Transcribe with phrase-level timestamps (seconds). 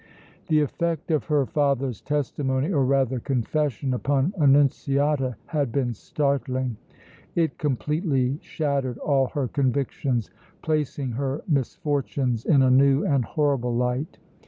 [0.47, 6.77] The effect of her father's testimony or rather confession upon Annunziata had been startling.
[7.35, 10.31] It completely shattered all her convictions,
[10.63, 14.17] placing her misfortunes in a new and horrible light.